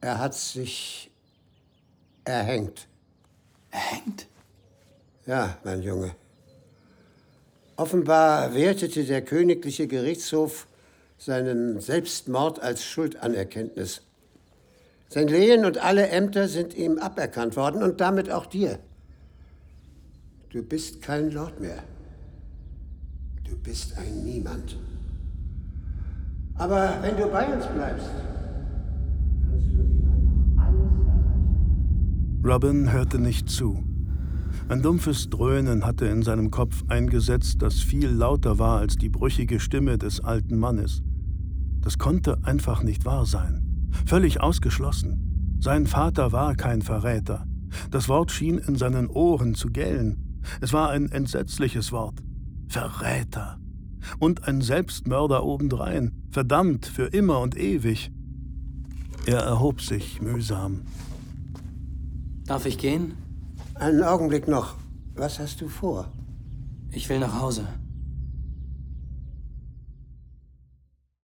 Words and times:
Er 0.00 0.18
hat 0.18 0.34
sich 0.34 1.10
erhängt. 2.24 2.86
Erhängt? 3.70 4.26
Ja, 5.26 5.58
mein 5.64 5.82
Junge. 5.82 6.14
Offenbar 7.76 8.54
wertete 8.54 9.04
der 9.04 9.22
königliche 9.22 9.86
Gerichtshof 9.86 10.66
seinen 11.18 11.80
Selbstmord 11.80 12.60
als 12.60 12.84
Schuldanerkenntnis. 12.84 14.02
Sein 15.08 15.28
Lehen 15.28 15.64
und 15.64 15.78
alle 15.78 16.08
Ämter 16.08 16.48
sind 16.48 16.74
ihm 16.74 16.98
aberkannt 16.98 17.56
worden 17.56 17.82
und 17.82 18.00
damit 18.00 18.30
auch 18.30 18.46
dir. 18.46 18.78
Du 20.50 20.62
bist 20.62 21.02
kein 21.02 21.30
Lord 21.30 21.60
mehr. 21.60 21.82
Du 23.44 23.56
bist 23.56 23.96
ein 23.96 24.24
Niemand. 24.24 24.76
Aber 26.56 26.98
wenn 27.02 27.16
du 27.16 27.26
bei 27.28 27.46
uns 27.46 27.66
bleibst, 27.66 28.10
kannst 28.10 28.16
du 28.16 28.16
immer 28.16 28.16
noch 28.16 28.16
alles 28.16 28.16
erreichen. 28.16 29.47
Robin 32.44 32.92
hörte 32.92 33.18
nicht 33.18 33.50
zu. 33.50 33.84
Ein 34.68 34.82
dumpfes 34.82 35.28
Dröhnen 35.28 35.84
hatte 35.84 36.06
in 36.06 36.22
seinem 36.22 36.50
Kopf 36.50 36.84
eingesetzt, 36.88 37.62
das 37.62 37.74
viel 37.80 38.08
lauter 38.08 38.58
war 38.58 38.78
als 38.78 38.96
die 38.96 39.08
brüchige 39.08 39.60
Stimme 39.60 39.98
des 39.98 40.20
alten 40.20 40.58
Mannes. 40.58 41.02
Das 41.80 41.98
konnte 41.98 42.38
einfach 42.44 42.82
nicht 42.82 43.04
wahr 43.04 43.26
sein. 43.26 43.88
Völlig 44.06 44.40
ausgeschlossen. 44.40 45.56
Sein 45.60 45.86
Vater 45.86 46.32
war 46.32 46.54
kein 46.54 46.82
Verräter. 46.82 47.46
Das 47.90 48.08
Wort 48.08 48.30
schien 48.30 48.58
in 48.58 48.76
seinen 48.76 49.08
Ohren 49.08 49.54
zu 49.54 49.68
gellen. 49.68 50.40
Es 50.60 50.72
war 50.72 50.90
ein 50.90 51.10
entsetzliches 51.10 51.92
Wort. 51.92 52.22
Verräter. 52.68 53.58
Und 54.18 54.46
ein 54.46 54.60
Selbstmörder 54.60 55.44
obendrein. 55.44 56.12
Verdammt 56.30 56.86
für 56.86 57.06
immer 57.06 57.40
und 57.40 57.56
ewig. 57.56 58.12
Er 59.28 59.40
erhob 59.40 59.82
sich 59.82 60.22
mühsam. 60.22 60.86
Darf 62.46 62.64
ich 62.64 62.78
gehen? 62.78 63.14
Einen 63.74 64.02
Augenblick 64.02 64.48
noch. 64.48 64.76
Was 65.16 65.38
hast 65.38 65.60
du 65.60 65.68
vor? 65.68 66.10
Ich 66.92 67.10
will 67.10 67.18
nach 67.18 67.38
Hause. 67.38 67.68